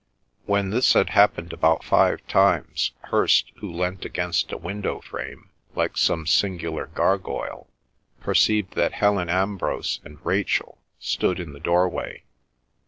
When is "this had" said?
0.71-1.11